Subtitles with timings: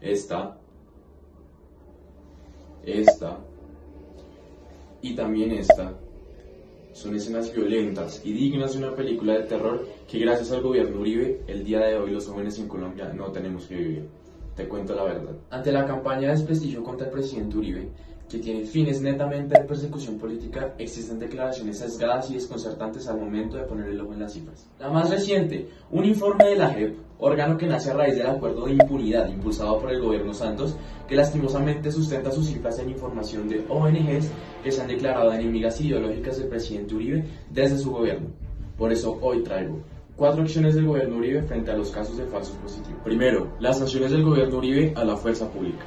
[0.00, 0.56] esta,
[2.84, 3.38] esta
[5.02, 5.92] y también esta
[6.92, 11.42] son escenas violentas y dignas de una película de terror que gracias al gobierno Uribe,
[11.46, 14.08] el día de hoy los jóvenes en Colombia no tenemos que vivir.
[14.54, 15.34] Te cuento la verdad.
[15.50, 17.90] Ante la campaña de desprestigio contra el presidente Uribe,
[18.30, 23.64] que tiene fines netamente de persecución política, existen declaraciones sesgadas y desconcertantes al momento de
[23.64, 24.66] poner el ojo en las cifras.
[24.80, 28.66] La más reciente, un informe de la JEP, órgano que nace a raíz del acuerdo
[28.66, 30.76] de impunidad impulsado por el gobierno Santos,
[31.08, 34.30] que lastimosamente sustenta sus cifras en información de ONGs
[34.62, 38.28] que se han declarado enemigas ideológicas del presidente Uribe desde su gobierno.
[38.76, 39.80] Por eso hoy traigo
[40.16, 43.00] cuatro acciones del gobierno Uribe frente a los casos de falsos positivos.
[43.04, 45.84] Primero, las sanciones del gobierno Uribe a la fuerza pública.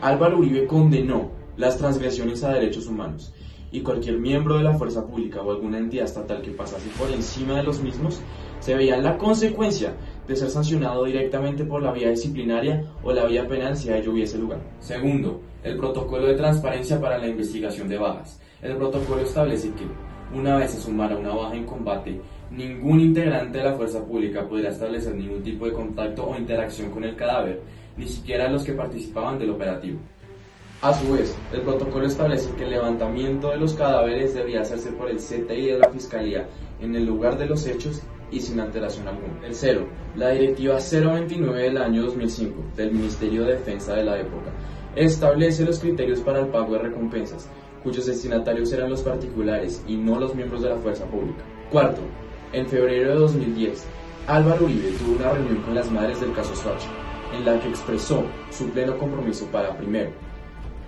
[0.00, 3.32] Álvaro Uribe condenó las transgresiones a derechos humanos
[3.70, 7.56] y cualquier miembro de la fuerza pública o alguna entidad estatal que pasase por encima
[7.56, 8.20] de los mismos
[8.60, 13.46] se veía la consecuencia de ser sancionado directamente por la vía disciplinaria o la vía
[13.46, 14.60] penal si a ello hubiese lugar.
[14.80, 18.40] Segundo, el protocolo de transparencia para la investigación de bajas.
[18.60, 19.84] El protocolo establece que
[20.36, 22.20] una vez se sumara una baja en combate,
[22.50, 27.04] ningún integrante de la fuerza pública podría establecer ningún tipo de contacto o interacción con
[27.04, 27.60] el cadáver,
[27.96, 29.98] ni siquiera los que participaban del operativo.
[30.80, 35.08] A su vez, el protocolo establece que el levantamiento de los cadáveres debía hacerse por
[35.10, 36.48] el CTI de la Fiscalía
[36.80, 38.02] en el lugar de los hechos
[38.32, 39.40] y sin alteración alguna.
[39.40, 44.50] Tercero, la Directiva 029 del año 2005 del Ministerio de Defensa de la época
[44.96, 47.48] establece los criterios para el pago de recompensas,
[47.82, 51.42] cuyos destinatarios eran los particulares y no los miembros de la fuerza pública.
[51.70, 52.00] Cuarto,
[52.52, 53.84] en febrero de 2010,
[54.26, 56.82] Álvaro Uribe tuvo una reunión con las madres del caso Swatch,
[57.34, 60.10] en la que expresó su pleno compromiso para, primero,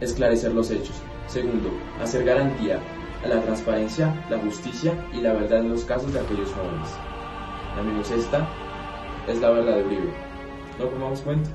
[0.01, 1.03] esclarecer los hechos.
[1.27, 2.81] Segundo, hacer garantía
[3.25, 7.14] a la transparencia, la justicia y la verdad en los casos de aquellos jóvenes.
[7.79, 8.47] Amigos, esta
[9.27, 10.13] es la verdad de Uribe.
[10.79, 11.51] ¿No pongamos cuenta?